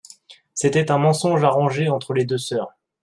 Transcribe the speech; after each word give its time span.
C'était 0.55 0.89
un 0.89 0.97
mensonge 0.97 1.43
arrangé 1.43 1.87
entre 1.87 2.15
les 2.15 2.25
deux 2.25 2.39
soeurs. 2.39 2.73